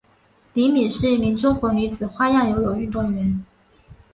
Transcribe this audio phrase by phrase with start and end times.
[0.53, 3.45] 李敏是一名中国女子花样游泳运动员。